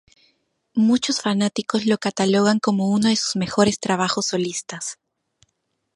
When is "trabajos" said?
3.79-4.25